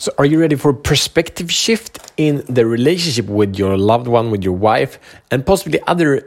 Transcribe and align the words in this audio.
So, 0.00 0.10
are 0.16 0.24
you 0.24 0.40
ready 0.40 0.56
for 0.56 0.70
a 0.70 0.74
perspective 0.74 1.52
shift 1.52 2.10
in 2.16 2.42
the 2.48 2.64
relationship 2.64 3.26
with 3.26 3.56
your 3.56 3.76
loved 3.76 4.06
one, 4.06 4.30
with 4.30 4.42
your 4.42 4.54
wife, 4.54 4.98
and 5.30 5.44
possibly 5.44 5.78
other 5.86 6.26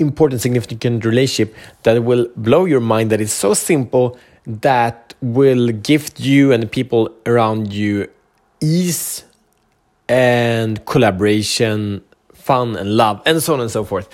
important, 0.00 0.40
significant 0.40 1.04
relationship 1.04 1.54
that 1.84 2.02
will 2.02 2.26
blow 2.34 2.64
your 2.64 2.80
mind? 2.80 3.10
That 3.10 3.20
is 3.20 3.32
so 3.32 3.54
simple 3.54 4.18
that 4.44 5.14
will 5.22 5.68
gift 5.68 6.18
you 6.18 6.50
and 6.50 6.64
the 6.64 6.66
people 6.66 7.14
around 7.26 7.72
you 7.72 8.08
ease 8.60 9.22
and 10.08 10.84
collaboration, 10.84 12.02
fun 12.34 12.74
and 12.74 12.96
love, 12.96 13.22
and 13.24 13.40
so 13.40 13.54
on 13.54 13.60
and 13.60 13.70
so 13.70 13.84
forth. 13.84 14.08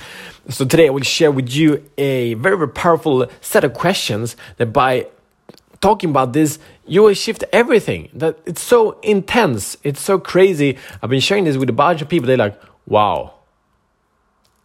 So 0.50 0.66
today 0.66 0.88
I 0.88 0.90
will 0.90 1.00
share 1.00 1.32
with 1.32 1.48
you 1.48 1.82
a 1.96 2.34
very, 2.34 2.58
very 2.58 2.68
powerful 2.68 3.26
set 3.40 3.64
of 3.64 3.72
questions 3.72 4.36
that 4.58 4.74
by 4.74 5.06
talking 5.80 6.10
about 6.10 6.32
this, 6.32 6.58
you 6.86 7.02
will 7.02 7.14
shift 7.14 7.44
everything. 7.52 8.08
That 8.14 8.38
it's 8.46 8.62
so 8.62 8.98
intense, 9.02 9.76
it's 9.82 10.00
so 10.00 10.18
crazy. 10.18 10.78
I've 11.02 11.10
been 11.10 11.20
sharing 11.20 11.44
this 11.44 11.56
with 11.56 11.68
a 11.68 11.72
bunch 11.72 12.02
of 12.02 12.08
people. 12.08 12.26
They're 12.26 12.36
like, 12.36 12.60
"Wow." 12.86 13.32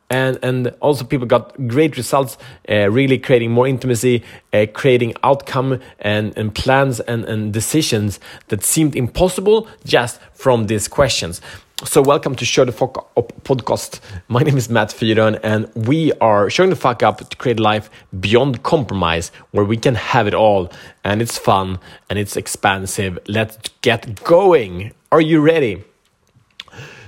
And, 0.10 0.38
and 0.44 0.68
also 0.82 1.06
people 1.06 1.26
got 1.26 1.56
great 1.70 1.96
results 1.96 2.38
uh, 2.68 2.90
really 2.92 3.18
creating 3.18 3.52
more 3.52 3.66
intimacy 3.66 4.24
uh, 4.52 4.66
creating 4.74 5.14
outcome 5.24 5.80
and, 6.00 6.38
and 6.38 6.54
plans 6.54 7.00
and, 7.00 7.24
and 7.24 7.54
decisions 7.54 8.20
that 8.50 8.62
seemed 8.62 8.94
impossible 8.98 9.70
just 9.86 10.20
from 10.34 10.68
these 10.68 10.90
questions 10.90 11.40
so, 11.84 12.02
welcome 12.02 12.36
to 12.36 12.46
Show 12.46 12.64
the 12.64 12.72
Fuck 12.72 13.10
Up 13.18 13.32
podcast. 13.44 14.00
My 14.28 14.42
name 14.44 14.56
is 14.56 14.70
Matt 14.70 14.90
Fyron, 14.90 15.40
and 15.42 15.72
we 15.74 16.14
are 16.14 16.50
showing 16.50 16.70
the 16.70 16.76
fuck 16.76 17.02
up 17.02 17.28
to 17.28 17.38
create 17.38 17.60
life 17.60 17.90
beyond 18.20 18.62
compromise 18.62 19.32
where 19.50 19.66
we 19.66 19.78
can 19.78 19.96
have 19.96 20.28
it 20.28 20.36
all 20.36 20.72
and 21.04 21.22
it's 21.22 21.40
fun 21.40 21.80
and 22.10 22.20
it's 22.20 22.38
expansive. 22.38 23.18
Let's 23.28 23.58
get 23.82 24.24
going. 24.24 24.94
Are 25.12 25.22
you 25.22 25.42
ready? 25.42 25.84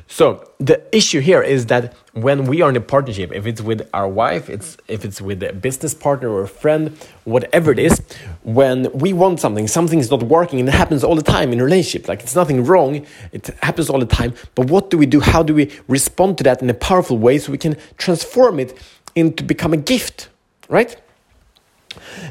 So 0.07 0.51
the 0.59 0.83
issue 0.95 1.19
here 1.19 1.41
is 1.41 1.67
that 1.67 1.95
when 2.13 2.45
we 2.45 2.61
are 2.61 2.69
in 2.69 2.75
a 2.75 2.81
partnership, 2.81 3.31
if 3.33 3.47
it's 3.47 3.61
with 3.61 3.89
our 3.93 4.07
wife, 4.07 4.49
it's 4.49 4.77
if 4.87 5.03
it's 5.03 5.21
with 5.21 5.41
a 5.41 5.53
business 5.53 5.93
partner 5.93 6.29
or 6.29 6.43
a 6.43 6.47
friend, 6.47 6.95
whatever 7.23 7.71
it 7.71 7.79
is, 7.79 8.01
when 8.43 8.91
we 8.93 9.13
want 9.13 9.39
something, 9.39 9.67
something 9.67 9.99
is 9.99 10.11
not 10.11 10.21
working, 10.23 10.59
and 10.59 10.69
it 10.69 10.75
happens 10.75 11.03
all 11.03 11.15
the 11.15 11.23
time 11.23 11.51
in 11.51 11.61
relationship. 11.61 12.07
Like 12.07 12.21
it's 12.21 12.35
nothing 12.35 12.63
wrong, 12.63 13.05
it 13.31 13.47
happens 13.63 13.89
all 13.89 13.99
the 13.99 14.05
time. 14.05 14.33
But 14.55 14.69
what 14.69 14.89
do 14.89 14.97
we 14.97 15.05
do? 15.05 15.19
How 15.19 15.41
do 15.41 15.55
we 15.55 15.71
respond 15.87 16.37
to 16.39 16.43
that 16.43 16.61
in 16.61 16.69
a 16.69 16.75
powerful 16.75 17.17
way 17.17 17.39
so 17.39 17.51
we 17.51 17.57
can 17.57 17.75
transform 17.97 18.59
it 18.59 18.77
into 19.15 19.43
become 19.43 19.73
a 19.73 19.77
gift, 19.77 20.29
right? 20.69 20.95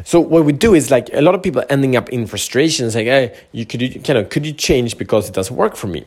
So 0.05 0.21
what 0.21 0.45
we 0.45 0.53
do 0.53 0.75
is 0.75 0.91
like 0.91 1.09
a 1.13 1.21
lot 1.21 1.35
of 1.35 1.43
people 1.43 1.63
ending 1.69 1.97
up 1.97 2.09
in 2.11 2.27
frustration, 2.27 2.91
saying, 2.91 3.07
"Hey, 3.07 3.35
you 3.53 3.67
could 3.67 3.83
you 3.83 4.01
kind 4.01 4.19
of 4.19 4.29
could 4.29 4.47
you 4.47 4.53
change 4.53 4.99
because 4.99 5.29
it 5.29 5.35
doesn't 5.35 5.57
work 5.57 5.77
for 5.77 5.87
me," 5.87 6.05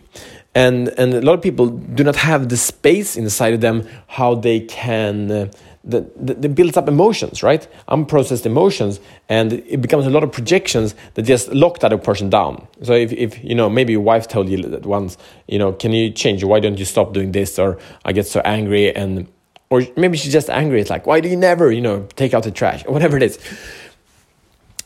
and 0.53 0.89
and 0.97 1.13
a 1.13 1.21
lot 1.21 1.33
of 1.33 1.41
people 1.41 1.67
do 1.67 2.03
not 2.03 2.15
have 2.15 2.49
the 2.49 2.57
space 2.57 3.15
inside 3.15 3.53
of 3.53 3.61
them 3.61 3.87
how 4.07 4.35
they 4.35 4.61
can. 4.61 5.31
Uh, 5.31 5.47
that, 5.85 6.41
that 6.41 6.55
builds 6.55 6.77
up 6.77 6.87
emotions, 6.87 7.43
right? 7.43 7.67
Unprocessed 7.89 8.45
emotions, 8.45 8.99
and 9.29 9.53
it 9.53 9.81
becomes 9.81 10.05
a 10.05 10.09
lot 10.09 10.23
of 10.23 10.31
projections 10.31 10.95
that 11.13 11.23
just 11.23 11.49
lock 11.49 11.79
that 11.79 12.03
person 12.03 12.29
down. 12.29 12.67
So 12.81 12.93
if, 12.93 13.11
if 13.13 13.43
you 13.43 13.55
know 13.55 13.69
maybe 13.69 13.93
your 13.93 14.01
wife 14.01 14.27
told 14.27 14.49
you 14.49 14.61
that 14.63 14.85
once, 14.85 15.17
you 15.47 15.59
know, 15.59 15.73
can 15.73 15.93
you 15.93 16.09
change? 16.09 16.43
Why 16.43 16.59
don't 16.59 16.79
you 16.79 16.85
stop 16.85 17.13
doing 17.13 17.31
this? 17.31 17.59
Or 17.59 17.77
I 18.03 18.13
get 18.13 18.25
so 18.25 18.41
angry 18.43 18.95
and 18.95 19.27
or 19.75 19.87
maybe 19.97 20.17
she's 20.17 20.31
just 20.31 20.49
angry. 20.49 20.79
It's 20.81 20.89
like, 20.89 21.05
why 21.05 21.19
do 21.19 21.27
you 21.29 21.35
never, 21.35 21.71
you 21.71 21.81
know, 21.81 22.07
take 22.15 22.33
out 22.33 22.43
the 22.43 22.51
trash 22.51 22.85
or 22.85 22.93
whatever 22.93 23.17
it 23.17 23.23
is. 23.23 23.39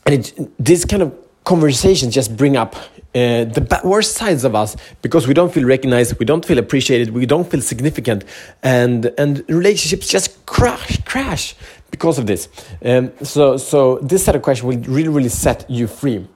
And 0.06 0.16
it, 0.16 0.52
this 0.58 0.86
kind 0.86 1.04
of 1.04 1.16
conversations 1.44 2.14
just 2.14 2.36
bring 2.36 2.58
up 2.58 2.76
uh, 3.16 3.46
the 3.46 3.82
worst 3.84 4.16
sides 4.16 4.44
of 4.44 4.54
us 4.56 4.76
because 5.02 5.28
we 5.28 5.34
don't 5.34 5.52
feel 5.52 5.66
recognized, 5.66 6.18
we 6.20 6.26
don't 6.26 6.46
feel 6.46 6.60
appreciated, 6.60 7.12
we 7.12 7.26
don't 7.26 7.50
feel 7.50 7.62
significant, 7.62 8.24
and 8.62 9.12
and 9.18 9.44
relationships 9.48 10.08
just 10.08 10.46
crash, 10.46 11.02
crash 11.06 11.56
because 11.90 12.20
of 12.20 12.28
this. 12.28 12.50
Um, 12.86 13.12
so 13.24 13.58
so 13.58 13.98
this 14.00 14.26
set 14.26 14.36
of 14.36 14.42
questions 14.44 14.66
will 14.70 14.96
really 14.96 15.10
really 15.10 15.30
set 15.30 15.70
you 15.70 15.88
free. 15.88 16.28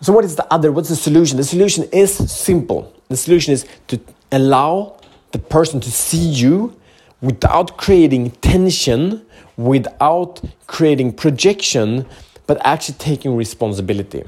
So 0.00 0.12
what 0.12 0.24
is 0.24 0.36
the 0.36 0.46
other? 0.52 0.70
What's 0.70 0.88
the 0.88 0.96
solution? 0.96 1.36
The 1.36 1.44
solution 1.44 1.84
is 1.92 2.10
simple. 2.30 2.92
The 3.08 3.16
solution 3.16 3.52
is 3.52 3.66
to 3.88 3.98
allow 4.30 5.00
the 5.32 5.38
person 5.38 5.80
to 5.80 5.90
see 5.90 6.24
you 6.42 6.76
without 7.24 7.78
creating 7.78 8.30
tension, 8.42 9.24
without 9.56 10.42
creating 10.66 11.12
projection, 11.12 12.06
but 12.46 12.60
actually 12.64 12.96
taking 12.98 13.34
responsibility. 13.34 14.22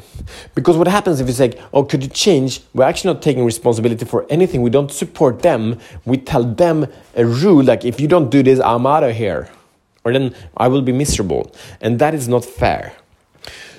Because 0.54 0.78
what 0.78 0.88
happens 0.88 1.20
if 1.20 1.26
you 1.26 1.34
say, 1.34 1.52
Oh, 1.74 1.84
could 1.84 2.02
you 2.02 2.08
change? 2.08 2.62
We're 2.72 2.84
actually 2.84 3.12
not 3.12 3.22
taking 3.22 3.44
responsibility 3.44 4.06
for 4.06 4.26
anything. 4.30 4.62
We 4.62 4.70
don't 4.70 4.90
support 4.90 5.42
them. 5.42 5.78
We 6.06 6.16
tell 6.16 6.42
them 6.42 6.86
a 7.14 7.26
rule 7.26 7.62
like, 7.62 7.84
If 7.84 8.00
you 8.00 8.08
don't 8.08 8.30
do 8.30 8.42
this, 8.42 8.58
I'm 8.60 8.86
out 8.86 9.04
of 9.04 9.14
here. 9.14 9.50
Or 10.04 10.12
then 10.12 10.34
I 10.56 10.68
will 10.68 10.82
be 10.82 10.92
miserable. 10.92 11.52
And 11.80 11.98
that 11.98 12.14
is 12.14 12.28
not 12.28 12.44
fair. 12.44 12.94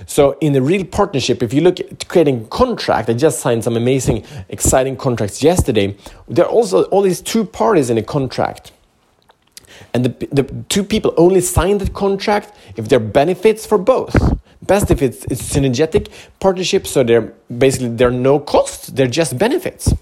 So 0.06 0.38
in 0.40 0.56
a 0.56 0.62
real 0.62 0.86
partnership, 0.86 1.42
if 1.42 1.54
you 1.54 1.62
look 1.62 1.80
at 1.80 2.08
creating 2.08 2.48
contract, 2.50 3.10
I 3.10 3.14
just 3.14 3.40
signed 3.40 3.64
some 3.64 3.76
amazing, 3.76 4.24
exciting 4.48 4.96
contracts 4.96 5.42
yesterday. 5.42 5.98
There 6.28 6.46
are 6.46 6.52
also 6.52 6.84
all 6.86 7.02
these 7.02 7.22
two 7.22 7.44
parties 7.44 7.90
in 7.90 7.98
a 7.98 8.04
contract 8.04 8.72
and 9.94 10.06
the, 10.06 10.28
the 10.32 10.44
two 10.70 10.84
people 10.84 11.14
only 11.18 11.42
sign 11.42 11.78
the 11.78 11.90
contract 11.90 12.54
if 12.76 12.88
there 12.88 12.98
are 13.00 13.04
benefits 13.04 13.66
for 13.66 13.78
both. 13.78 14.16
Best 14.62 14.92
if 14.92 15.02
it's, 15.02 15.24
it's 15.26 15.42
synergetic 15.42 16.10
partnership, 16.40 16.88
so 16.88 17.04
they're 17.04 17.34
basically 17.58 17.90
there 17.90 18.10
are 18.10 18.12
no 18.12 18.40
costs, 18.40 18.88
they're 18.88 19.08
just 19.08 19.38
benefits. 19.38 19.94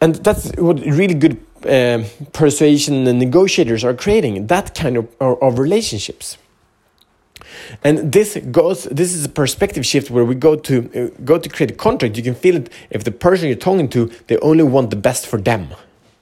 And 0.00 0.16
that's 0.16 0.50
what 0.56 0.80
really 0.80 1.14
good 1.14 1.40
uh, 1.64 2.04
persuasion 2.32 3.06
and 3.06 3.18
negotiators 3.18 3.84
are 3.84 3.94
creating 3.94 4.46
that 4.48 4.74
kind 4.74 4.96
of, 4.96 5.08
of 5.20 5.58
relationships. 5.58 6.38
And 7.82 8.12
this 8.12 8.36
goes. 8.50 8.84
This 8.84 9.14
is 9.14 9.24
a 9.24 9.28
perspective 9.28 9.84
shift 9.86 10.10
where 10.10 10.24
we 10.24 10.34
go 10.34 10.56
to 10.56 10.74
uh, 10.94 11.22
go 11.24 11.38
to 11.38 11.48
create 11.48 11.70
a 11.70 11.74
contract. 11.74 12.16
You 12.16 12.22
can 12.22 12.34
feel 12.34 12.56
it 12.56 12.70
if 12.90 13.04
the 13.04 13.10
person 13.10 13.48
you're 13.48 13.56
talking 13.56 13.88
to 13.90 14.10
they 14.26 14.38
only 14.38 14.64
want 14.64 14.90
the 14.90 14.96
best 14.96 15.26
for 15.26 15.40
them 15.40 15.68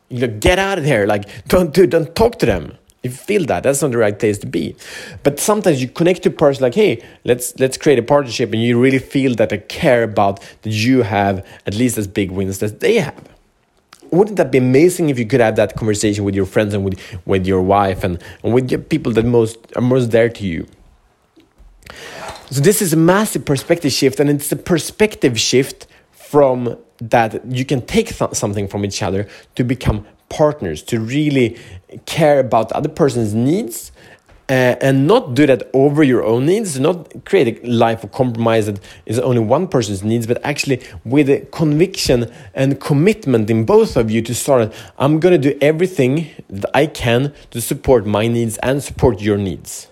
you 0.09 0.26
know, 0.26 0.38
get 0.38 0.59
out 0.59 0.78
of 0.78 0.84
there. 0.84 1.06
Like, 1.06 1.28
don't 1.48 1.72
do, 1.72 1.87
don't 1.87 2.15
talk 2.15 2.38
to 2.41 2.47
them. 2.47 2.76
You 3.03 3.10
feel 3.10 3.44
that, 3.47 3.65
that's 3.65 3.82
not 3.82 3.91
the 3.91 3.98
right 3.98 4.19
place 4.19 4.38
to 4.38 4.47
be. 4.47 4.75
But 5.22 5.38
sometimes 5.38 5.82
you 5.82 5.88
connect 5.88 6.22
to 6.22 6.31
a 6.31 6.32
person 6.32 6.62
like, 6.62 6.75
hey, 6.75 7.04
let's 7.25 7.59
let's 7.59 7.76
create 7.76 7.98
a 7.98 8.03
partnership, 8.03 8.50
and 8.53 8.62
you 8.62 8.81
really 8.81 8.98
feel 8.98 9.34
that 9.34 9.50
they 9.50 9.59
care 9.59 10.03
about 10.03 10.41
that 10.62 10.70
you 10.70 11.03
have 11.03 11.47
at 11.66 11.75
least 11.75 11.98
as 11.98 12.06
big 12.06 12.31
wins 12.31 12.62
as 12.62 12.72
they 12.78 12.94
have. 13.00 13.28
Wouldn't 14.10 14.37
that 14.38 14.50
be 14.50 14.59
amazing 14.59 15.10
if 15.10 15.19
you 15.19 15.26
could 15.26 15.41
have 15.41 15.56
that 15.56 15.76
conversation 15.76 16.25
with 16.25 16.34
your 16.34 16.47
friends 16.47 16.72
and 16.72 16.84
with, 16.84 16.98
with 17.26 17.47
your 17.47 17.60
wife 17.60 18.04
and, 18.04 18.22
and 18.42 18.54
with 18.54 18.71
your 18.71 18.81
people 18.81 19.12
that 19.12 19.26
most 19.26 19.59
are 19.76 19.82
most 19.82 20.10
there 20.10 20.31
to 20.31 20.47
you? 20.47 20.66
So 22.50 22.60
this 22.60 22.81
is 22.81 22.92
a 22.92 22.97
massive 22.97 23.44
perspective 23.44 23.92
shift, 23.92 24.19
and 24.19 24.31
it's 24.31 24.50
a 24.50 24.56
perspective 24.56 25.38
shift 25.38 25.86
from 26.34 26.77
that 26.99 27.47
you 27.47 27.65
can 27.65 27.81
take 27.81 28.09
th- 28.19 28.34
something 28.34 28.67
from 28.67 28.84
each 28.84 29.05
other 29.05 29.28
to 29.55 29.62
become 29.62 30.05
partners, 30.28 30.83
to 30.83 30.99
really 30.99 31.56
care 32.06 32.41
about 32.41 32.71
the 32.71 32.77
other 32.77 32.89
person's 32.89 33.33
needs. 33.34 33.93
Uh, 34.50 34.77
and 34.87 35.06
not 35.06 35.34
do 35.34 35.47
that 35.47 35.62
over 35.72 36.03
your 36.03 36.22
own 36.22 36.45
needs, 36.45 36.78
not 36.78 36.97
create 37.25 37.49
a 37.49 37.67
life 37.67 38.05
of 38.05 38.12
compromise 38.12 38.67
that 38.67 38.78
is 39.06 39.19
only 39.19 39.39
one 39.39 39.67
person's 39.67 40.03
needs, 40.03 40.27
but 40.27 40.39
actually 40.45 40.83
with 41.05 41.31
a 41.31 41.41
conviction 41.50 42.31
and 42.53 42.78
commitment 42.78 43.49
in 43.49 43.65
both 43.65 43.97
of 43.97 44.11
you 44.11 44.21
to 44.21 44.34
start. 44.34 44.71
I'm 44.99 45.19
going 45.19 45.41
to 45.41 45.51
do 45.51 45.56
everything 45.62 46.28
that 46.51 46.71
I 46.75 46.87
can 46.87 47.33
to 47.53 47.61
support 47.61 48.05
my 48.05 48.27
needs 48.27 48.59
and 48.59 48.83
support 48.83 49.22
your 49.22 49.39
needs 49.39 49.89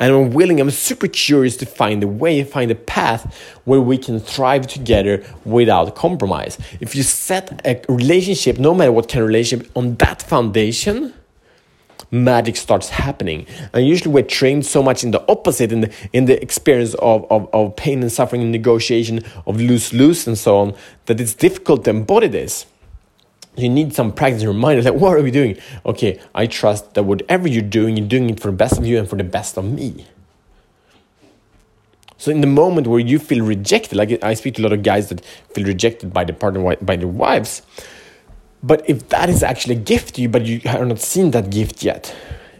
and 0.00 0.14
I'm 0.14 0.30
willing, 0.30 0.60
I'm 0.60 0.70
super 0.70 1.06
curious 1.06 1.56
to 1.58 1.66
find 1.66 2.02
a 2.02 2.08
way, 2.08 2.42
find 2.42 2.70
a 2.70 2.74
path 2.74 3.36
where 3.64 3.82
we 3.82 3.98
can 3.98 4.18
thrive 4.18 4.66
together 4.66 5.22
without 5.44 5.94
compromise. 5.94 6.58
If 6.80 6.96
you 6.96 7.02
set 7.02 7.60
a 7.66 7.80
relationship, 7.88 8.58
no 8.58 8.74
matter 8.74 8.92
what 8.92 9.08
kind 9.08 9.22
of 9.22 9.28
relationship, 9.28 9.70
on 9.76 9.96
that 9.96 10.22
foundation, 10.22 11.12
magic 12.10 12.56
starts 12.56 12.88
happening. 12.88 13.46
And 13.74 13.86
usually 13.86 14.10
we're 14.10 14.22
trained 14.22 14.64
so 14.64 14.82
much 14.82 15.04
in 15.04 15.10
the 15.10 15.22
opposite, 15.30 15.70
in 15.70 15.82
the 15.82 15.94
in 16.14 16.24
the 16.24 16.42
experience 16.42 16.94
of, 16.94 17.30
of, 17.30 17.48
of 17.52 17.76
pain 17.76 18.00
and 18.00 18.10
suffering 18.10 18.42
and 18.42 18.50
negotiation, 18.50 19.22
of 19.46 19.60
lose-lose 19.60 20.26
and 20.26 20.36
so 20.36 20.56
on, 20.56 20.74
that 21.06 21.20
it's 21.20 21.34
difficult 21.34 21.84
to 21.84 21.90
embody 21.90 22.26
this 22.26 22.66
you 23.56 23.68
need 23.68 23.94
some 23.94 24.12
practice 24.12 24.44
mind. 24.44 24.84
Like, 24.84 24.94
what 24.94 25.16
are 25.16 25.22
we 25.22 25.30
doing? 25.30 25.58
Okay, 25.84 26.20
I 26.34 26.46
trust 26.46 26.94
that 26.94 27.02
whatever 27.02 27.48
you're 27.48 27.62
doing, 27.62 27.96
you're 27.96 28.06
doing 28.06 28.30
it 28.30 28.40
for 28.40 28.50
the 28.50 28.56
best 28.56 28.78
of 28.78 28.86
you 28.86 28.98
and 28.98 29.08
for 29.08 29.16
the 29.16 29.24
best 29.24 29.58
of 29.58 29.64
me. 29.64 30.06
So 32.16 32.30
in 32.30 32.42
the 32.42 32.46
moment 32.46 32.86
where 32.86 33.00
you 33.00 33.18
feel 33.18 33.44
rejected, 33.44 33.96
like 33.96 34.22
I 34.22 34.34
speak 34.34 34.54
to 34.56 34.62
a 34.62 34.64
lot 34.64 34.72
of 34.72 34.82
guys 34.82 35.08
that 35.08 35.24
feel 35.54 35.64
rejected 35.64 36.12
by 36.12 36.24
the 36.24 36.34
partner, 36.34 36.76
by 36.76 36.96
their 36.96 37.08
wives. 37.08 37.62
But 38.62 38.88
if 38.88 39.08
that 39.08 39.30
is 39.30 39.42
actually 39.42 39.76
a 39.76 39.78
gift 39.78 40.16
to 40.16 40.22
you, 40.22 40.28
but 40.28 40.44
you 40.44 40.60
have 40.60 40.86
not 40.86 41.00
seen 41.00 41.30
that 41.30 41.50
gift 41.50 41.82
yet, 41.82 42.14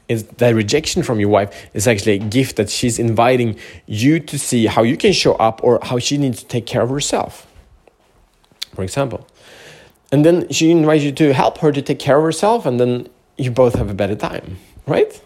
is 0.09 0.25
that 0.25 0.55
rejection 0.55 1.03
from 1.03 1.21
your 1.21 1.29
wife 1.29 1.55
is 1.75 1.87
actually 1.87 2.15
a 2.15 2.19
gift 2.19 2.57
that 2.57 2.71
she's 2.71 2.99
inviting 2.99 3.57
you 3.87 4.19
to 4.19 4.39
see 4.39 4.67
how 4.67 4.83
you 4.83 4.97
can 4.97 5.13
show 5.13 5.35
up 5.35 5.61
or 5.63 5.79
how 5.83 5.99
she 5.99 6.17
needs 6.17 6.41
to 6.43 6.47
take 6.49 6.67
care 6.67 6.83
of 6.83 6.91
herself. 6.91 7.47
for 8.75 8.83
example. 8.83 9.27
And 10.13 10.25
then 10.25 10.49
she 10.51 10.71
invites 10.71 11.05
you 11.05 11.13
to 11.13 11.33
help 11.33 11.59
her 11.59 11.73
to 11.73 11.81
take 11.81 11.99
care 11.99 12.19
of 12.19 12.25
herself, 12.25 12.67
and 12.67 12.81
then 12.81 13.09
you 13.39 13.51
both 13.51 13.75
have 13.75 13.91
a 13.91 13.95
better 13.95 14.17
time, 14.17 14.59
right? 14.87 15.23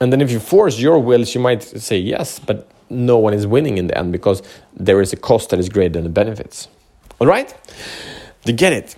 And 0.00 0.12
then 0.12 0.20
if 0.20 0.30
you 0.30 0.40
force 0.40 0.78
your 0.78 0.98
will, 0.98 1.24
she 1.24 1.38
might 1.38 1.62
say 1.62 1.98
yes, 1.98 2.38
but 2.38 2.68
no 2.88 3.18
one 3.18 3.34
is 3.34 3.46
winning 3.46 3.78
in 3.78 3.86
the 3.86 3.96
end 3.96 4.12
because 4.12 4.42
there 4.74 5.00
is 5.00 5.12
a 5.12 5.16
cost 5.16 5.50
that 5.50 5.60
is 5.60 5.68
greater 5.68 5.92
than 5.92 6.04
the 6.04 6.10
benefits. 6.10 6.68
All 7.20 7.26
right? 7.26 7.54
You 8.44 8.52
get 8.52 8.72
it? 8.72 8.96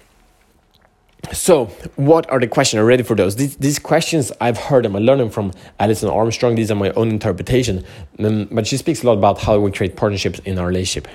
So, 1.33 1.67
what 1.97 2.29
are 2.31 2.41
the 2.41 2.49
questions? 2.49 2.81
Are 2.81 2.85
ready 2.85 3.03
for 3.03 3.15
those? 3.15 3.37
These, 3.37 3.57
these 3.57 3.79
questions, 3.79 4.33
I've 4.41 4.59
heard 4.59 4.85
them. 4.85 4.97
I 4.97 4.99
learned 4.99 5.21
them 5.21 5.31
from 5.31 5.53
Alison 5.79 6.09
Armstrong. 6.09 6.57
These 6.57 6.71
are 6.71 6.75
my 6.75 6.91
own 6.91 7.11
interpretation. 7.11 7.85
Um, 8.19 8.49
but 8.51 8.67
she 8.67 8.77
speaks 8.77 9.03
a 9.03 9.07
lot 9.07 9.19
about 9.19 9.41
how 9.41 9.59
we 9.59 9.71
create 9.71 9.97
partnerships 9.97 10.41
in 10.41 10.59
our 10.59 10.67
relationship. 10.67 11.09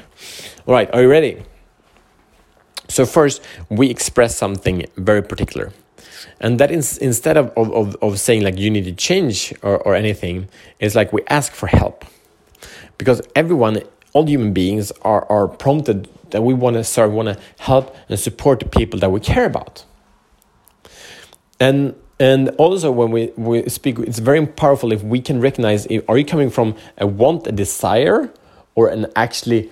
All 0.66 0.74
right, 0.74 0.90
are 0.94 1.02
you 1.02 1.10
ready? 1.10 1.44
So, 2.98 3.06
first, 3.06 3.44
we 3.70 3.92
express 3.92 4.36
something 4.36 4.86
very 4.98 5.22
particular. 5.22 5.72
And 6.40 6.60
that 6.60 6.72
is 6.72 6.98
instead 6.98 7.38
of, 7.38 7.52
of, 7.56 7.96
of 8.02 8.20
saying 8.20 8.42
like 8.42 8.58
you 8.58 8.72
need 8.72 8.86
to 8.86 8.92
change 8.92 9.54
or, 9.62 9.78
or 9.78 9.94
anything, 9.94 10.50
it's 10.80 10.96
like 10.96 11.14
we 11.14 11.22
ask 11.30 11.54
for 11.54 11.68
help. 11.68 12.06
Because 12.98 13.22
everyone, 13.36 13.84
all 14.14 14.26
human 14.26 14.52
beings 14.52 14.92
are, 15.04 15.32
are 15.32 15.48
prompted 15.48 16.10
that 16.32 16.42
we 16.42 16.56
want 16.56 16.76
to 16.76 16.84
serve, 16.84 17.12
want 17.12 17.28
to 17.28 17.40
help 17.60 17.96
and 18.10 18.20
support 18.20 18.62
the 18.62 18.66
people 18.66 19.00
that 19.02 19.12
we 19.12 19.20
care 19.20 19.46
about 19.46 19.86
and 21.60 21.96
and 22.20 22.50
also 22.58 22.92
when 22.92 23.12
we, 23.12 23.32
we 23.38 23.68
speak 23.70 24.00
it's 24.00 24.20
very 24.20 24.46
powerful 24.46 24.92
if 24.92 25.04
we 25.04 25.22
can 25.22 25.40
recognize 25.40 25.86
if, 25.88 26.08
are 26.10 26.18
you 26.18 26.26
coming 26.26 26.50
from 26.50 26.76
a 26.98 27.06
want 27.06 27.46
a 27.48 27.52
desire 27.52 28.32
or 28.76 28.90
an 28.90 29.08
actually 29.16 29.70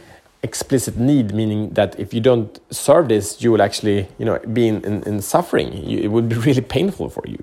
explicit 0.49 0.95
need 0.97 1.27
meaning 1.33 1.61
that 1.77 1.91
if 2.03 2.13
you 2.15 2.21
don't 2.29 2.51
serve 2.69 3.05
this 3.13 3.41
you 3.41 3.49
will 3.51 3.63
actually 3.67 3.99
you 4.19 4.25
know 4.27 4.37
be 4.57 4.63
in, 4.71 4.77
in, 4.89 4.95
in 5.09 5.15
suffering 5.21 5.69
you, 5.89 5.97
it 6.05 6.09
would 6.13 6.27
be 6.29 6.35
really 6.47 6.65
painful 6.77 7.07
for 7.09 7.23
you 7.33 7.39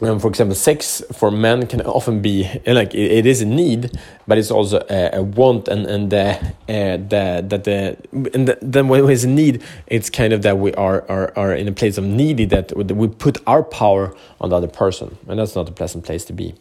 um, 0.00 0.20
for 0.20 0.28
example, 0.28 0.54
sex 0.54 1.02
for 1.12 1.30
men 1.30 1.66
can 1.66 1.80
often 1.80 2.22
be 2.22 2.48
like 2.66 2.94
it, 2.94 3.10
it 3.18 3.26
is 3.26 3.42
a 3.42 3.44
need, 3.44 3.90
but 4.28 4.38
it's 4.38 4.50
also 4.50 4.86
a, 4.88 5.18
a 5.18 5.22
want, 5.22 5.66
and 5.66 5.86
and 5.86 6.10
the, 6.10 6.36
uh, 6.68 6.96
the 7.12 7.44
that 7.48 7.64
the 7.64 7.96
and 8.32 8.46
the, 8.46 8.58
then 8.62 8.86
when 8.86 9.08
it's 9.10 9.24
a 9.24 9.28
need, 9.28 9.62
it's 9.88 10.08
kind 10.08 10.32
of 10.32 10.42
that 10.42 10.58
we 10.58 10.72
are 10.74 11.04
are, 11.08 11.32
are 11.36 11.52
in 11.52 11.66
a 11.66 11.72
place 11.72 11.98
of 11.98 12.04
needy 12.04 12.44
that 12.44 12.76
we 12.76 13.08
put 13.08 13.38
our 13.46 13.64
power 13.64 14.14
on 14.40 14.50
the 14.50 14.56
other 14.56 14.68
person, 14.68 15.18
and 15.26 15.40
that's 15.40 15.56
not 15.56 15.68
a 15.68 15.72
pleasant 15.72 16.04
place 16.04 16.24
to 16.26 16.32
be. 16.32 16.54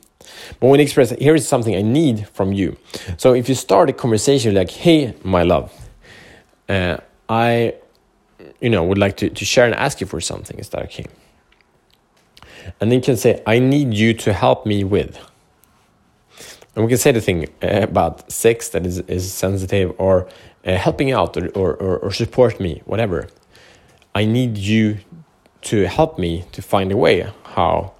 But 0.59 0.68
when 0.68 0.79
you 0.79 0.83
express, 0.83 1.12
here 1.12 1.35
is 1.35 1.47
something 1.47 1.75
I 1.75 1.81
need 1.81 2.27
from 2.29 2.53
you. 2.53 2.77
So 3.18 3.33
if 3.33 3.50
you 3.50 3.56
start 3.56 3.89
a 3.89 3.94
conversation 3.94 4.56
like, 4.56 4.71
"Hey, 4.71 5.13
my 5.24 5.44
love, 5.44 5.71
uh, 6.69 6.97
I, 7.29 7.74
you 8.62 8.69
know, 8.69 8.83
would 8.83 8.97
like 8.97 9.18
to 9.18 9.29
to 9.29 9.45
share 9.45 9.65
and 9.65 9.75
ask 9.75 10.01
you 10.01 10.07
for 10.07 10.21
something," 10.21 10.59
is 10.59 10.69
that 10.69 10.83
okay? 10.83 11.06
And 12.79 12.91
then 12.91 13.00
you 13.00 13.03
can 13.03 13.18
say, 13.18 13.41
I 13.45 13.59
need 13.59 13.94
you 13.94 14.13
to 14.13 14.33
help 14.33 14.65
me 14.65 14.83
with. 14.83 15.18
And 16.75 16.85
we 16.85 16.89
can 16.89 16.97
say 16.97 17.12
the 17.12 17.21
thing 17.21 17.47
uh, 17.63 17.81
about 17.81 18.31
sex 18.31 18.69
that 18.69 18.85
is, 18.85 19.00
is 19.00 19.31
sensitive 19.31 19.94
or 19.97 20.27
uh, 20.65 20.75
helping 20.75 21.12
out 21.12 21.35
or, 21.38 21.47
or, 21.50 21.97
or, 21.97 22.12
support 22.12 22.59
me, 22.59 22.81
whatever. 22.85 23.30
I 24.13 24.25
need 24.25 24.57
you 24.57 25.00
to 25.62 25.88
help 25.88 26.19
me 26.19 26.45
to 26.51 26.62
find 26.62 26.91
a 26.91 26.97
way 26.97 27.31
how 27.44 27.94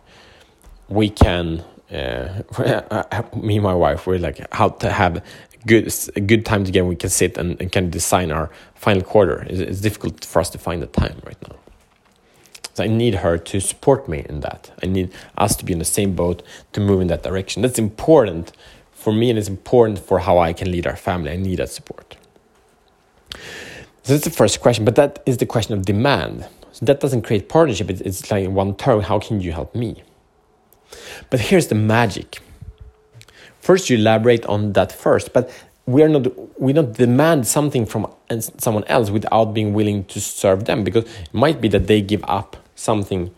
we 0.90 1.10
can, 1.10 1.64
uh, 1.92 3.24
me 3.36 3.56
and 3.56 3.64
my 3.64 3.74
wife, 3.74 4.08
we're 4.08 4.20
like, 4.20 4.54
how 4.54 4.70
to 4.70 4.92
have 4.92 5.24
good 5.66 5.94
good 6.26 6.46
time 6.46 6.64
together. 6.64 6.86
We 6.86 6.96
can 6.96 7.10
sit 7.10 7.38
and, 7.38 7.60
and 7.76 7.92
design 7.92 8.32
our 8.32 8.50
final 8.76 9.04
quarter. 9.04 9.46
It's, 9.50 9.60
it's 9.60 9.82
difficult 9.82 10.26
for 10.26 10.40
us 10.40 10.50
to 10.52 10.58
find 10.58 10.82
the 10.82 10.88
time 10.88 11.22
right 11.26 11.42
now. 11.48 11.56
So 12.74 12.84
I 12.84 12.88
need 12.88 13.16
her 13.16 13.40
to 13.40 13.60
support 13.60 14.08
me 14.08 14.24
in 14.30 14.42
that. 14.42 14.72
I 14.84 14.86
need 14.86 15.12
us 15.38 15.56
to 15.56 15.66
be 15.66 15.74
in 15.74 15.80
the 15.80 15.86
same 15.86 16.16
boat 16.16 16.44
to 16.74 16.80
move 16.80 17.02
in 17.02 17.08
that 17.08 17.24
direction. 17.24 17.64
That's 17.64 17.80
important 17.80 18.52
for 18.92 19.12
me 19.12 19.30
and 19.32 19.40
it's 19.40 19.48
important 19.48 19.98
for 20.00 20.20
how 20.20 20.38
I 20.38 20.54
can 20.54 20.72
lead 20.72 20.86
our 20.86 20.96
family. 20.96 21.32
I 21.32 21.38
need 21.38 21.58
that 21.58 21.70
support. 21.70 22.18
So 24.04 24.14
that's 24.14 24.26
the 24.26 24.30
first 24.30 24.62
question, 24.62 24.86
but 24.86 24.96
that 24.96 25.24
is 25.26 25.38
the 25.38 25.46
question 25.46 25.74
of 25.74 25.86
demand. 25.86 26.48
So 26.72 26.86
that 26.86 27.00
doesn't 27.00 27.24
create 27.24 27.50
partnership. 27.50 27.90
It's 27.90 28.30
like 28.30 28.48
one 28.48 28.76
term. 28.76 29.02
How 29.02 29.20
can 29.20 29.42
you 29.42 29.52
help 29.52 29.74
me? 29.74 30.04
But 31.30 31.40
here's 31.40 31.68
the 31.68 31.76
magic. 31.76 32.40
First, 33.60 33.90
you 33.90 33.98
elaborate 33.98 34.46
on 34.46 34.74
that 34.74 34.92
first, 34.92 35.34
but 35.34 35.52
we 35.88 36.04
are 36.04 36.10
not 36.10 36.28
we 36.62 36.74
don't 36.74 36.96
demand 36.96 37.48
something 37.48 37.86
from 37.86 38.06
someone 38.60 38.84
else 38.86 39.10
without 39.10 39.54
being 39.54 39.74
willing 39.74 40.04
to 40.06 40.20
serve 40.20 40.66
them 40.66 40.84
because 40.84 41.06
it 41.06 41.34
might 41.34 41.60
be 41.62 41.70
that 41.70 41.88
they 41.88 42.02
give 42.02 42.24
up 42.28 42.58
something 42.76 43.34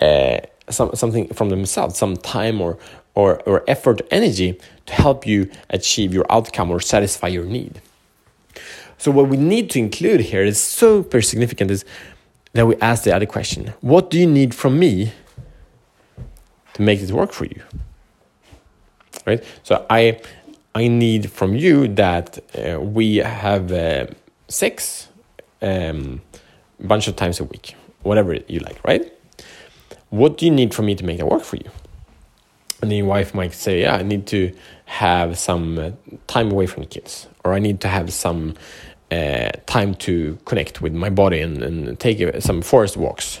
uh, 0.00 0.38
some, 0.68 0.94
something 0.94 1.28
from 1.28 1.48
themselves 1.48 1.98
some 1.98 2.16
time 2.16 2.60
or, 2.60 2.78
or, 3.14 3.42
or 3.42 3.64
effort 3.68 4.02
energy 4.10 4.58
to 4.86 4.92
help 4.92 5.26
you 5.26 5.50
achieve 5.70 6.12
your 6.12 6.26
outcome 6.30 6.70
or 6.70 6.78
satisfy 6.78 7.26
your 7.26 7.44
need 7.44 7.80
so 8.98 9.10
what 9.10 9.28
we 9.28 9.36
need 9.36 9.70
to 9.70 9.78
include 9.78 10.20
here 10.20 10.42
is 10.42 10.62
super 10.62 11.22
significant 11.22 11.70
is 11.70 11.84
that 12.52 12.66
we 12.66 12.76
ask 12.76 13.04
the 13.04 13.14
other 13.14 13.26
question 13.26 13.72
what 13.80 14.10
do 14.10 14.18
you 14.18 14.26
need 14.26 14.54
from 14.54 14.78
me 14.78 15.12
to 16.74 16.82
make 16.82 17.00
this 17.00 17.12
work 17.12 17.32
for 17.32 17.46
you 17.46 17.62
right 19.26 19.42
so 19.62 19.86
i 19.90 20.20
i 20.74 20.86
need 20.86 21.30
from 21.30 21.54
you 21.54 21.88
that 21.88 22.38
uh, 22.54 22.80
we 22.80 23.16
have 23.16 23.72
uh, 23.72 24.06
sex 24.48 25.08
um, 25.62 26.20
a 26.78 26.86
bunch 26.86 27.08
of 27.08 27.16
times 27.16 27.40
a 27.40 27.44
week 27.44 27.74
whatever 28.04 28.34
you 28.46 28.60
like, 28.60 28.82
right? 28.84 29.12
What 30.10 30.38
do 30.38 30.46
you 30.46 30.52
need 30.52 30.72
from 30.72 30.86
me 30.86 30.94
to 30.94 31.04
make 31.04 31.18
that 31.18 31.26
work 31.26 31.42
for 31.42 31.56
you? 31.56 31.70
And 32.80 32.90
then 32.90 32.98
your 32.98 33.06
wife 33.06 33.34
might 33.34 33.52
say, 33.52 33.80
Yeah, 33.80 33.96
I 33.96 34.02
need 34.02 34.26
to 34.28 34.52
have 34.84 35.38
some 35.38 35.78
uh, 35.78 35.90
time 36.26 36.52
away 36.52 36.66
from 36.66 36.84
the 36.84 36.88
kids, 36.88 37.26
or 37.44 37.54
I 37.54 37.58
need 37.58 37.80
to 37.80 37.88
have 37.88 38.12
some 38.12 38.54
uh, 39.10 39.50
time 39.66 39.94
to 39.96 40.38
connect 40.44 40.80
with 40.80 40.92
my 40.92 41.10
body 41.10 41.40
and, 41.40 41.62
and 41.62 41.98
take 41.98 42.20
uh, 42.20 42.38
some 42.40 42.62
forest 42.62 42.96
walks, 42.96 43.40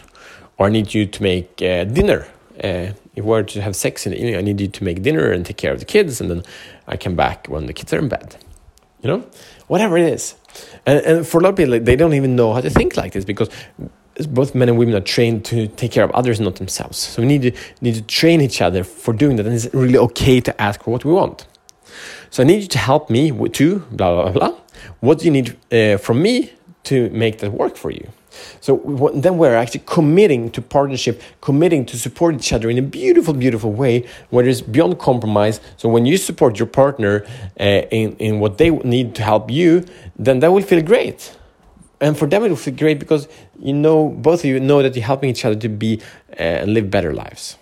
or 0.58 0.66
I 0.66 0.70
need 0.70 0.94
you 0.94 1.06
to 1.06 1.22
make 1.22 1.62
uh, 1.62 1.84
dinner. 1.84 2.26
Uh, 2.62 2.92
if 3.14 3.16
we 3.16 3.22
were 3.22 3.42
to 3.42 3.60
have 3.60 3.74
sex 3.74 4.06
in 4.06 4.12
the 4.12 4.18
evening, 4.18 4.36
I 4.36 4.40
need 4.40 4.60
you 4.60 4.68
to 4.68 4.84
make 4.84 5.02
dinner 5.02 5.30
and 5.30 5.44
take 5.44 5.56
care 5.56 5.72
of 5.72 5.80
the 5.80 5.84
kids, 5.84 6.20
and 6.20 6.30
then 6.30 6.42
I 6.86 6.96
come 6.96 7.16
back 7.16 7.46
when 7.48 7.66
the 7.66 7.72
kids 7.72 7.92
are 7.92 7.98
in 7.98 8.08
bed. 8.08 8.36
You 9.02 9.08
know, 9.08 9.26
whatever 9.66 9.98
it 9.98 10.12
is. 10.12 10.34
And, 10.86 11.04
and 11.04 11.26
for 11.26 11.38
a 11.38 11.42
lot 11.42 11.50
of 11.50 11.56
people, 11.56 11.78
they 11.80 11.96
don't 11.96 12.14
even 12.14 12.36
know 12.36 12.52
how 12.54 12.60
to 12.60 12.70
think 12.70 12.96
like 12.96 13.12
this 13.12 13.24
because 13.24 13.50
both 14.28 14.54
men 14.54 14.68
and 14.68 14.78
women 14.78 14.94
are 14.94 15.00
trained 15.00 15.44
to 15.46 15.66
take 15.66 15.92
care 15.92 16.04
of 16.04 16.10
others, 16.12 16.40
not 16.40 16.56
themselves. 16.56 16.98
So 16.98 17.22
we 17.22 17.28
need 17.28 17.42
to 17.42 17.52
need 17.80 17.94
to 17.96 18.02
train 18.02 18.40
each 18.40 18.62
other 18.62 18.84
for 18.84 19.12
doing 19.12 19.36
that, 19.36 19.46
and 19.46 19.54
it's 19.54 19.72
really 19.74 19.98
okay 19.98 20.40
to 20.40 20.62
ask 20.62 20.82
for 20.84 20.92
what 20.92 21.04
we 21.04 21.12
want. 21.12 21.46
So 22.30 22.42
I 22.42 22.46
need 22.46 22.62
you 22.62 22.68
to 22.68 22.78
help 22.78 23.10
me 23.10 23.32
with 23.32 23.52
to 23.54 23.80
blah 23.90 24.30
blah 24.30 24.32
blah. 24.32 24.58
What 25.00 25.18
do 25.18 25.24
you 25.26 25.30
need 25.30 25.56
uh, 25.72 25.98
from 25.98 26.22
me 26.22 26.52
to 26.84 27.10
make 27.10 27.38
that 27.38 27.52
work 27.52 27.76
for 27.76 27.90
you? 27.90 28.08
So 28.60 29.10
then 29.14 29.38
we're 29.38 29.54
actually 29.54 29.82
committing 29.86 30.50
to 30.52 30.62
partnership, 30.62 31.20
committing 31.40 31.86
to 31.86 31.98
support 31.98 32.34
each 32.34 32.52
other 32.52 32.70
in 32.70 32.78
a 32.78 32.82
beautiful, 32.82 33.34
beautiful 33.34 33.72
way 33.72 34.06
where 34.30 34.46
it's 34.46 34.60
beyond 34.60 34.98
compromise. 34.98 35.60
So 35.76 35.88
when 35.88 36.06
you 36.06 36.16
support 36.16 36.58
your 36.58 36.66
partner 36.66 37.24
uh, 37.60 37.64
in, 37.90 38.16
in 38.16 38.40
what 38.40 38.58
they 38.58 38.70
need 38.70 39.14
to 39.16 39.22
help 39.22 39.50
you, 39.50 39.84
then 40.16 40.40
that 40.40 40.52
will 40.52 40.62
feel 40.62 40.82
great. 40.82 41.36
And 42.00 42.18
for 42.18 42.26
them 42.26 42.44
it 42.44 42.48
will 42.48 42.56
feel 42.56 42.74
great 42.74 42.98
because 42.98 43.28
you 43.58 43.72
know 43.72 44.08
both 44.08 44.40
of 44.40 44.46
you 44.46 44.60
know 44.60 44.82
that 44.82 44.94
you're 44.94 45.04
helping 45.04 45.30
each 45.30 45.44
other 45.44 45.56
to 45.56 45.68
be 45.68 46.00
uh, 46.32 46.42
and 46.42 46.74
live 46.74 46.90
better 46.90 47.14
lives. 47.14 47.56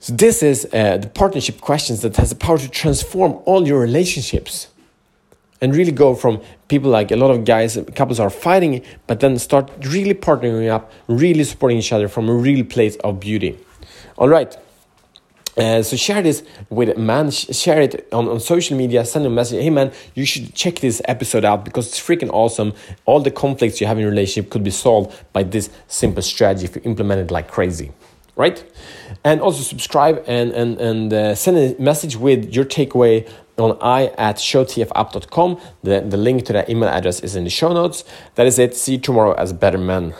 So 0.00 0.14
this 0.14 0.42
is 0.42 0.66
uh, 0.72 0.96
the 0.96 1.08
partnership 1.08 1.60
questions 1.60 2.00
that 2.00 2.16
has 2.16 2.30
the 2.30 2.36
power 2.36 2.56
to 2.56 2.68
transform 2.68 3.38
all 3.44 3.68
your 3.68 3.78
relationships 3.78 4.68
and 5.60 5.74
really 5.74 5.92
go 5.92 6.14
from 6.14 6.40
people 6.68 6.90
like 6.90 7.10
a 7.10 7.16
lot 7.16 7.30
of 7.30 7.44
guys 7.44 7.78
couples 7.94 8.20
are 8.20 8.30
fighting 8.30 8.82
but 9.06 9.20
then 9.20 9.38
start 9.38 9.70
really 9.86 10.14
partnering 10.14 10.68
up 10.70 10.90
really 11.06 11.44
supporting 11.44 11.78
each 11.78 11.92
other 11.92 12.08
from 12.08 12.28
a 12.28 12.34
real 12.34 12.64
place 12.64 12.96
of 12.96 13.20
beauty 13.20 13.58
all 14.16 14.28
right 14.28 14.56
uh, 15.56 15.82
so 15.82 15.96
share 15.96 16.22
this 16.22 16.42
with 16.70 16.96
man, 16.96 17.30
share 17.30 17.82
it 17.82 18.08
on, 18.12 18.28
on 18.28 18.40
social 18.40 18.76
media, 18.76 19.04
send 19.04 19.26
a 19.26 19.30
message. 19.30 19.62
Hey 19.62 19.70
man, 19.70 19.92
you 20.14 20.24
should 20.24 20.54
check 20.54 20.76
this 20.76 21.02
episode 21.06 21.44
out 21.44 21.64
because 21.64 21.88
it's 21.88 22.00
freaking 22.00 22.30
awesome. 22.32 22.72
All 23.04 23.20
the 23.20 23.30
conflicts 23.30 23.80
you 23.80 23.86
have 23.86 23.96
in 23.98 24.02
your 24.02 24.10
relationship 24.10 24.50
could 24.50 24.62
be 24.62 24.70
solved 24.70 25.12
by 25.32 25.42
this 25.42 25.68
simple 25.88 26.22
strategy 26.22 26.66
if 26.66 26.76
you 26.76 26.82
implement 26.84 27.20
it 27.20 27.30
like 27.30 27.48
crazy. 27.48 27.92
Right? 28.36 28.64
And 29.22 29.40
also 29.40 29.62
subscribe 29.62 30.24
and, 30.26 30.52
and, 30.52 30.80
and 30.80 31.12
uh, 31.12 31.34
send 31.34 31.58
a 31.58 31.78
message 31.82 32.16
with 32.16 32.54
your 32.54 32.64
takeaway 32.64 33.28
on 33.60 33.78
i 33.80 34.06
at 34.18 34.36
showtfup.com. 34.36 35.60
The, 35.82 36.00
the 36.00 36.16
link 36.16 36.44
to 36.46 36.52
that 36.52 36.68
email 36.68 36.88
address 36.88 37.20
is 37.20 37.36
in 37.36 37.44
the 37.44 37.50
show 37.50 37.72
notes. 37.72 38.04
That 38.34 38.46
is 38.46 38.58
it. 38.58 38.76
See 38.76 38.92
you 38.92 38.98
tomorrow 38.98 39.34
as 39.34 39.50
a 39.50 39.54
better 39.54 39.78
men. 39.78 40.14